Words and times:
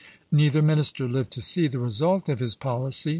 Neither 0.31 0.63
minister 0.63 1.07
lived 1.07 1.29
to 1.33 1.43
see 1.43 1.67
the 1.67 1.77
result 1.77 2.27
of 2.27 2.39
his 2.39 2.55
policy. 2.55 3.09